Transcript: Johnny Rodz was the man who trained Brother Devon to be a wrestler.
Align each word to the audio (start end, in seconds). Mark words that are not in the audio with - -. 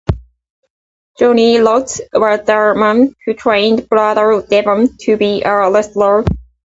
Johnny 1.19 1.57
Rodz 1.57 2.01
was 2.11 2.39
the 2.47 2.73
man 2.75 3.13
who 3.23 3.35
trained 3.35 3.87
Brother 3.87 4.43
Devon 4.49 4.97
to 5.01 5.15
be 5.15 5.43
a 5.43 5.69
wrestler. 5.71 6.23